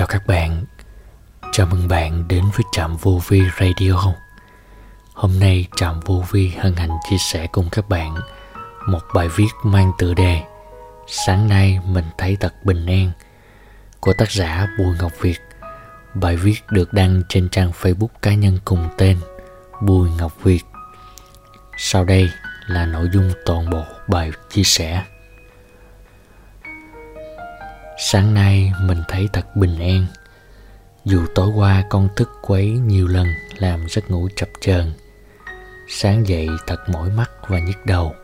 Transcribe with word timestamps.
chào 0.00 0.06
các 0.06 0.26
bạn. 0.26 0.64
Chào 1.52 1.66
mừng 1.66 1.88
bạn 1.88 2.28
đến 2.28 2.44
với 2.44 2.64
Trạm 2.72 2.96
Vô 2.96 3.20
Vi 3.28 3.42
Radio. 3.60 4.12
Hôm 5.14 5.38
nay 5.38 5.66
Trạm 5.76 6.00
Vô 6.00 6.24
Vi 6.30 6.48
hân 6.48 6.76
hạnh 6.76 6.96
chia 7.10 7.16
sẻ 7.18 7.46
cùng 7.52 7.68
các 7.72 7.88
bạn 7.88 8.14
một 8.86 8.98
bài 9.14 9.28
viết 9.28 9.48
mang 9.62 9.92
tựa 9.98 10.14
đề 10.14 10.42
Sáng 11.06 11.48
nay 11.48 11.80
mình 11.86 12.04
thấy 12.18 12.36
thật 12.40 12.54
bình 12.64 12.86
an 12.86 13.12
của 14.00 14.12
tác 14.12 14.30
giả 14.32 14.66
Bùi 14.78 14.96
Ngọc 15.00 15.12
Việt. 15.20 15.38
Bài 16.14 16.36
viết 16.36 16.60
được 16.70 16.92
đăng 16.92 17.22
trên 17.28 17.48
trang 17.48 17.70
Facebook 17.80 18.08
cá 18.22 18.34
nhân 18.34 18.58
cùng 18.64 18.88
tên 18.98 19.18
Bùi 19.80 20.10
Ngọc 20.10 20.32
Việt. 20.42 20.62
Sau 21.76 22.04
đây 22.04 22.30
là 22.66 22.86
nội 22.86 23.08
dung 23.12 23.32
toàn 23.46 23.70
bộ 23.70 23.84
bài 24.08 24.32
chia 24.50 24.64
sẻ. 24.64 25.02
Sáng 28.02 28.34
nay 28.34 28.72
mình 28.80 29.02
thấy 29.08 29.28
thật 29.32 29.56
bình 29.56 29.78
an. 29.78 30.06
Dù 31.04 31.26
tối 31.34 31.48
qua 31.56 31.84
con 31.90 32.08
thức 32.16 32.30
quấy 32.42 32.70
nhiều 32.70 33.08
lần 33.08 33.26
làm 33.58 33.88
giấc 33.88 34.10
ngủ 34.10 34.28
chập 34.36 34.48
chờn, 34.60 34.92
Sáng 35.88 36.28
dậy 36.28 36.48
thật 36.66 36.88
mỏi 36.88 37.10
mắt 37.10 37.30
và 37.48 37.58
nhức 37.58 37.86
đầu. 37.86 38.14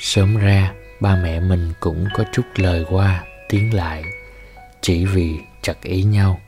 Sớm 0.00 0.36
ra, 0.36 0.72
ba 1.00 1.16
mẹ 1.16 1.40
mình 1.40 1.72
cũng 1.80 2.06
có 2.14 2.24
chút 2.32 2.42
lời 2.56 2.84
qua, 2.90 3.24
tiếng 3.48 3.74
lại, 3.74 4.04
Chỉ 4.80 5.04
vì 5.04 5.38
chặt 5.62 5.82
ý 5.82 6.02
nhau. 6.02 6.40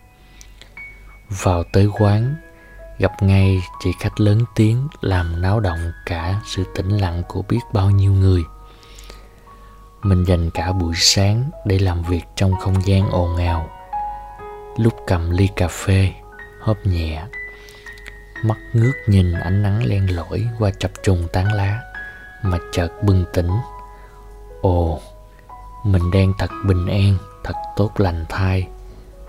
Vào 1.29 1.65
tới 1.73 1.89
quán, 1.99 2.35
Gặp 2.99 3.23
ngay 3.23 3.63
chị 3.81 3.91
khách 4.01 4.21
lớn 4.21 4.45
tiếng 4.55 4.89
làm 5.01 5.43
náo 5.43 5.61
động 5.61 5.93
cả 6.07 6.41
sự 6.47 6.65
tĩnh 6.75 6.89
lặng 6.89 7.23
của 7.29 7.43
biết 7.43 7.61
bao 7.73 7.91
nhiêu 7.91 8.13
người 8.13 8.43
mình 10.05 10.25
dành 10.25 10.51
cả 10.51 10.73
buổi 10.73 10.95
sáng 10.97 11.51
để 11.65 11.79
làm 11.79 12.03
việc 12.03 12.23
trong 12.37 12.57
không 12.61 12.87
gian 12.87 13.11
ồn 13.11 13.37
ào. 13.37 13.71
Lúc 14.77 14.95
cầm 15.07 15.31
ly 15.31 15.49
cà 15.57 15.69
phê, 15.69 16.13
hớp 16.61 16.77
nhẹ, 16.87 17.23
mắt 18.43 18.57
ngước 18.73 18.95
nhìn 19.07 19.33
ánh 19.33 19.63
nắng 19.63 19.85
len 19.85 20.17
lỏi 20.17 20.49
qua 20.59 20.71
chập 20.79 20.91
trùng 21.03 21.29
tán 21.33 21.53
lá, 21.53 21.81
mà 22.43 22.59
chợt 22.73 22.89
bừng 23.03 23.25
tỉnh. 23.33 23.51
Ồ, 24.63 25.01
mình 25.85 26.11
đang 26.11 26.33
thật 26.39 26.51
bình 26.67 26.87
an, 26.87 27.17
thật 27.45 27.55
tốt 27.77 27.91
lành 27.97 28.25
thai, 28.29 28.69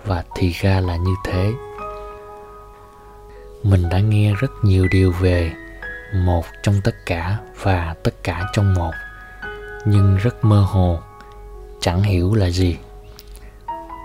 và 0.04 0.24
thì 0.34 0.50
ra 0.50 0.80
là 0.80 0.96
như 0.96 1.14
thế. 1.24 1.52
Mình 3.62 3.88
đã 3.88 4.00
nghe 4.00 4.34
rất 4.34 4.50
nhiều 4.62 4.88
điều 4.90 5.12
về 5.12 5.52
một 6.14 6.44
trong 6.62 6.80
tất 6.84 6.94
cả 7.06 7.38
và 7.62 7.94
tất 8.02 8.14
cả 8.22 8.44
trong 8.52 8.74
một 8.74 8.92
nhưng 9.86 10.16
rất 10.16 10.44
mơ 10.44 10.60
hồ, 10.60 10.98
chẳng 11.80 12.02
hiểu 12.02 12.34
là 12.34 12.50
gì. 12.50 12.76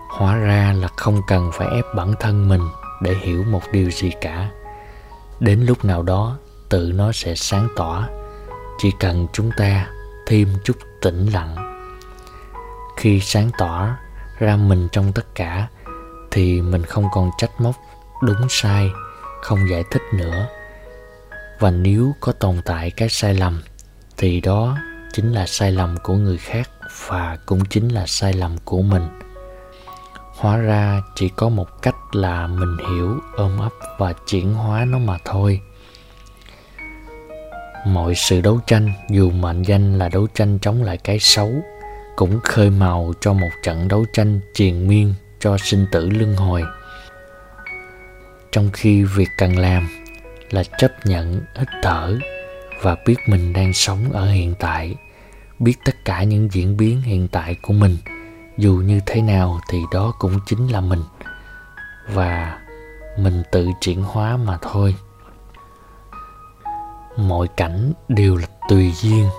Hóa 0.10 0.36
ra 0.36 0.74
là 0.78 0.88
không 0.98 1.22
cần 1.28 1.52
phải 1.54 1.68
ép 1.68 1.86
bản 1.96 2.14
thân 2.20 2.50
mình 2.50 2.62
để 3.02 3.16
hiểu 3.22 3.44
một 3.44 3.62
điều 3.72 3.92
gì 3.92 4.12
cả. 4.22 4.50
Đến 5.40 5.60
lúc 5.62 5.86
nào 5.86 6.04
đó, 6.04 6.38
tự 6.70 6.92
nó 6.96 7.12
sẽ 7.12 7.36
sáng 7.36 7.68
tỏ. 7.76 8.08
Chỉ 8.78 8.92
cần 9.00 9.28
chúng 9.34 9.52
ta 9.58 9.88
thêm 10.28 10.48
chút 10.64 10.78
tĩnh 11.02 11.26
lặng. 11.34 11.56
Khi 12.98 13.20
sáng 13.20 13.50
tỏ 13.58 13.88
ra 14.40 14.56
mình 14.56 14.88
trong 14.92 15.12
tất 15.14 15.36
cả, 15.36 15.68
thì 16.32 16.62
mình 16.62 16.84
không 16.84 17.06
còn 17.14 17.30
trách 17.38 17.62
móc, 17.62 17.76
đúng 18.22 18.48
sai, 18.50 18.90
không 19.42 19.70
giải 19.70 19.84
thích 19.92 20.04
nữa. 20.14 20.48
Và 21.60 21.72
nếu 21.72 22.14
có 22.20 22.32
tồn 22.32 22.62
tại 22.66 22.92
cái 22.92 23.10
sai 23.10 23.34
lầm, 23.34 23.62
thì 24.18 24.42
đó 24.42 24.78
chính 25.14 25.34
là 25.34 25.46
sai 25.46 25.72
lầm 25.72 25.98
của 26.04 26.14
người 26.14 26.38
khác 26.38 26.70
và 27.08 27.38
cũng 27.46 27.66
chính 27.66 27.88
là 27.88 28.08
sai 28.08 28.34
lầm 28.34 28.58
của 28.66 28.82
mình. 28.82 29.08
Hóa 30.36 30.58
ra 30.58 31.02
chỉ 31.16 31.30
có 31.30 31.50
một 31.50 31.82
cách 31.82 31.96
là 32.12 32.48
mình 32.48 32.78
hiểu, 32.78 33.20
ôm 33.36 33.60
ấp 33.60 33.72
và 33.98 34.14
chuyển 34.28 34.54
hóa 34.54 34.86
nó 34.86 34.98
mà 34.98 35.18
thôi. 35.26 35.62
Mọi 37.86 38.16
sự 38.16 38.42
đấu 38.42 38.60
tranh, 38.68 38.94
dù 39.10 39.30
mệnh 39.30 39.62
danh 39.62 39.98
là 39.98 40.10
đấu 40.10 40.28
tranh 40.34 40.60
chống 40.62 40.84
lại 40.84 40.98
cái 40.98 41.20
xấu, 41.20 41.52
cũng 42.16 42.40
khơi 42.44 42.70
màu 42.70 43.14
cho 43.22 43.34
một 43.34 43.50
trận 43.64 43.88
đấu 43.88 44.06
tranh 44.14 44.40
triền 44.54 44.88
miên 44.88 45.14
cho 45.40 45.58
sinh 45.58 45.86
tử 45.92 46.10
luân 46.10 46.36
hồi. 46.36 46.64
Trong 48.52 48.70
khi 48.74 49.04
việc 49.04 49.30
cần 49.38 49.58
làm 49.58 49.88
là 50.52 50.64
chấp 50.78 50.92
nhận, 51.06 51.42
hít 51.58 51.68
thở 51.84 52.18
và 52.82 52.96
biết 53.06 53.16
mình 53.28 53.54
đang 53.54 53.74
sống 53.74 54.12
ở 54.12 54.32
hiện 54.32 54.54
tại, 54.60 54.96
biết 55.60 55.76
tất 55.86 56.06
cả 56.06 56.24
những 56.24 56.52
diễn 56.52 56.78
biến 56.78 57.02
hiện 57.02 57.28
tại 57.28 57.56
của 57.62 57.74
mình. 57.74 57.98
Dù 58.58 58.74
như 58.74 59.00
thế 59.06 59.22
nào 59.22 59.60
thì 59.70 59.80
đó 59.94 60.14
cũng 60.20 60.40
chính 60.46 60.72
là 60.72 60.82
mình. 60.82 61.04
Và 62.14 62.60
mình 63.18 63.44
tự 63.52 63.68
chuyển 63.82 64.04
hóa 64.04 64.38
mà 64.38 64.58
thôi. 64.62 64.96
Mọi 67.18 67.48
cảnh 67.58 67.94
đều 68.08 68.38
là 68.38 68.48
tùy 68.70 68.92
duyên. 68.96 69.30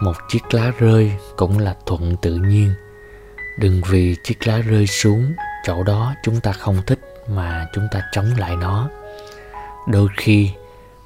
Một 0.00 0.16
chiếc 0.28 0.54
lá 0.54 0.72
rơi 0.78 1.12
cũng 1.36 1.58
là 1.58 1.76
thuận 1.86 2.16
tự 2.16 2.34
nhiên. 2.34 2.74
Đừng 3.58 3.80
vì 3.88 4.16
chiếc 4.24 4.46
lá 4.46 4.58
rơi 4.58 4.86
xuống, 4.86 5.32
chỗ 5.64 5.82
đó 5.82 6.14
chúng 6.22 6.40
ta 6.40 6.52
không 6.52 6.82
thích 6.86 7.00
mà 7.28 7.66
chúng 7.74 7.88
ta 7.92 8.02
chống 8.12 8.30
lại 8.38 8.56
nó. 8.56 8.88
Đôi 9.88 10.08
khi 10.16 10.50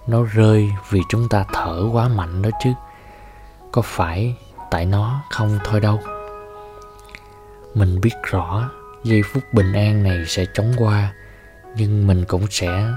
nó 0.06 0.22
rơi 0.22 0.72
vì 0.90 1.00
chúng 1.08 1.28
ta 1.28 1.44
thở 1.52 1.88
quá 1.92 2.08
mạnh 2.08 2.42
đó 2.42 2.50
chứ. 2.64 2.70
Có 3.72 3.82
phải 3.82 4.36
tại 4.70 4.86
nó 4.86 5.22
không 5.30 5.58
thôi 5.64 5.80
đâu? 5.80 6.00
Mình 7.74 8.00
biết 8.00 8.14
rõ 8.22 8.70
giây 9.04 9.22
phút 9.32 9.42
bình 9.52 9.72
an 9.72 10.02
này 10.02 10.18
sẽ 10.26 10.44
chóng 10.54 10.72
qua, 10.78 11.12
nhưng 11.76 12.06
mình 12.06 12.24
cũng 12.28 12.46
sẽ 12.50 12.92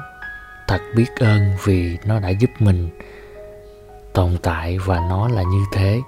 thật 0.67 0.81
biết 0.95 1.07
ơn 1.19 1.51
vì 1.63 1.97
nó 2.05 2.19
đã 2.19 2.29
giúp 2.29 2.49
mình 2.59 2.89
tồn 4.13 4.37
tại 4.43 4.77
và 4.77 4.99
nó 5.09 5.27
là 5.27 5.43
như 5.43 5.63
thế. 5.73 6.01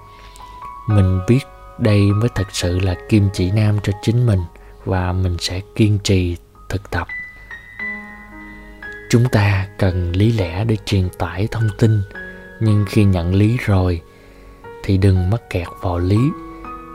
Mình 0.88 1.20
biết 1.28 1.42
đây 1.80 2.02
mới 2.02 2.30
thật 2.36 2.48
sự 2.52 2.80
là 2.80 2.96
kim 3.10 3.30
chỉ 3.34 3.52
nam 3.52 3.80
cho 3.84 3.94
chính 4.02 4.26
mình 4.26 4.42
và 4.86 5.12
mình 5.12 5.38
sẽ 5.40 5.62
kiên 5.76 6.00
trì 6.04 6.38
thực 6.70 6.92
tập 6.92 7.08
chúng 9.10 9.30
ta 9.30 9.68
cần 9.78 10.12
lý 10.12 10.32
lẽ 10.32 10.66
để 10.66 10.78
truyền 10.86 11.10
tải 11.20 11.48
thông 11.52 11.70
tin, 11.78 12.02
nhưng 12.60 12.86
khi 12.90 13.04
nhận 13.04 13.34
lý 13.36 13.58
rồi, 13.66 14.02
thì 14.84 14.98
đừng 14.98 15.30
mắc 15.30 15.50
kẹt 15.50 15.68
vào 15.82 16.00
lý. 16.00 16.20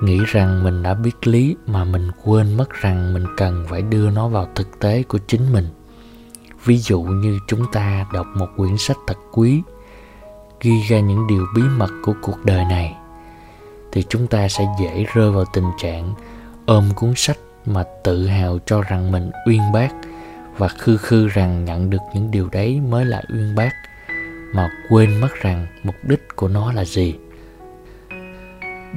Nghĩ 0.02 0.18
rằng 0.26 0.64
mình 0.64 0.82
đã 0.82 0.94
biết 0.94 1.26
lý 1.26 1.56
mà 1.66 1.84
mình 1.84 2.10
quên 2.24 2.56
mất 2.56 2.70
rằng 2.70 3.14
mình 3.14 3.24
cần 3.36 3.66
phải 3.68 3.82
đưa 3.82 4.10
nó 4.10 4.28
vào 4.28 4.48
thực 4.54 4.80
tế 4.80 5.02
của 5.02 5.18
chính 5.26 5.52
mình. 5.52 5.68
Ví 6.64 6.78
dụ 6.78 7.02
như 7.02 7.38
chúng 7.48 7.72
ta 7.72 8.06
đọc 8.12 8.26
một 8.34 8.46
quyển 8.56 8.76
sách 8.78 8.96
thật 9.06 9.16
quý, 9.32 9.62
ghi 10.60 10.82
ra 10.88 11.00
những 11.00 11.26
điều 11.26 11.46
bí 11.54 11.62
mật 11.62 11.90
của 12.02 12.14
cuộc 12.22 12.44
đời 12.44 12.64
này, 12.64 12.96
thì 13.92 14.04
chúng 14.08 14.26
ta 14.26 14.48
sẽ 14.48 14.66
dễ 14.80 15.06
rơi 15.14 15.30
vào 15.30 15.44
tình 15.52 15.70
trạng 15.82 16.14
ôm 16.66 16.90
cuốn 16.96 17.12
sách 17.16 17.38
mà 17.66 17.84
tự 18.04 18.26
hào 18.26 18.58
cho 18.66 18.82
rằng 18.82 19.12
mình 19.12 19.30
uyên 19.46 19.60
bác 19.72 19.90
và 20.60 20.68
khư 20.68 20.96
khư 20.96 21.28
rằng 21.28 21.64
nhận 21.64 21.90
được 21.90 21.98
những 22.14 22.30
điều 22.30 22.48
đấy 22.52 22.80
mới 22.88 23.04
là 23.04 23.22
uyên 23.28 23.54
bác, 23.54 23.70
mà 24.52 24.70
quên 24.88 25.20
mất 25.20 25.34
rằng 25.42 25.66
mục 25.82 25.94
đích 26.02 26.36
của 26.36 26.48
nó 26.48 26.72
là 26.72 26.84
gì. 26.84 27.14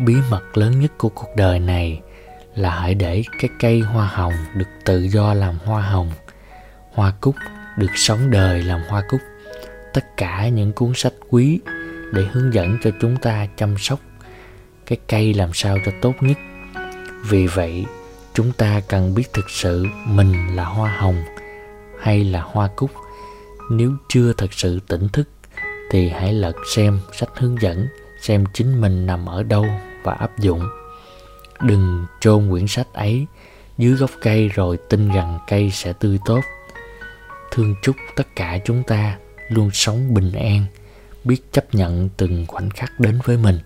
Bí 0.05 0.15
mật 0.29 0.57
lớn 0.57 0.79
nhất 0.79 0.91
của 0.97 1.09
cuộc 1.09 1.29
đời 1.37 1.59
này 1.59 2.01
là 2.55 2.69
hãy 2.79 2.95
để 2.95 3.23
cái 3.39 3.49
cây 3.59 3.79
hoa 3.79 4.07
hồng 4.07 4.33
được 4.55 4.67
tự 4.85 5.01
do 5.01 5.33
làm 5.33 5.57
hoa 5.65 5.81
hồng, 5.81 6.11
hoa 6.93 7.13
cúc 7.21 7.35
được 7.77 7.91
sống 7.95 8.31
đời 8.31 8.63
làm 8.63 8.81
hoa 8.89 9.03
cúc. 9.09 9.21
Tất 9.93 10.17
cả 10.17 10.47
những 10.47 10.73
cuốn 10.73 10.91
sách 10.95 11.13
quý 11.29 11.59
để 12.13 12.25
hướng 12.31 12.53
dẫn 12.53 12.77
cho 12.83 12.91
chúng 13.01 13.17
ta 13.17 13.47
chăm 13.57 13.77
sóc 13.77 13.99
cái 14.85 14.97
cây 15.07 15.33
làm 15.33 15.49
sao 15.53 15.77
cho 15.85 15.91
tốt 16.01 16.13
nhất. 16.21 16.37
Vì 17.29 17.47
vậy, 17.47 17.85
chúng 18.33 18.51
ta 18.51 18.81
cần 18.87 19.15
biết 19.15 19.33
thực 19.33 19.49
sự 19.49 19.85
mình 20.05 20.55
là 20.55 20.63
hoa 20.63 20.97
hồng 20.97 21.23
hay 22.03 22.23
là 22.23 22.41
hoa 22.41 22.69
cúc. 22.75 22.91
Nếu 23.71 23.91
chưa 24.09 24.33
thật 24.33 24.53
sự 24.53 24.79
tỉnh 24.87 25.09
thức, 25.09 25.29
thì 25.91 26.09
hãy 26.09 26.33
lật 26.33 26.55
xem 26.75 26.99
sách 27.13 27.29
hướng 27.35 27.61
dẫn, 27.61 27.87
xem 28.21 28.43
chính 28.53 28.81
mình 28.81 29.05
nằm 29.05 29.25
ở 29.25 29.43
đâu 29.43 29.65
và 30.03 30.13
áp 30.13 30.39
dụng. 30.39 30.61
Đừng 31.61 32.05
chôn 32.19 32.49
quyển 32.49 32.67
sách 32.67 32.93
ấy 32.93 33.25
dưới 33.77 33.93
gốc 33.93 34.11
cây 34.21 34.49
rồi 34.49 34.77
tin 34.89 35.09
rằng 35.09 35.39
cây 35.47 35.71
sẽ 35.71 35.93
tươi 35.93 36.19
tốt. 36.25 36.41
Thương 37.51 37.75
chúc 37.81 37.95
tất 38.15 38.27
cả 38.35 38.59
chúng 38.65 38.83
ta 38.83 39.17
luôn 39.49 39.69
sống 39.73 40.13
bình 40.13 40.31
an, 40.31 40.65
biết 41.23 41.51
chấp 41.51 41.75
nhận 41.75 42.09
từng 42.17 42.45
khoảnh 42.47 42.69
khắc 42.69 42.99
đến 42.99 43.19
với 43.23 43.37
mình. 43.37 43.59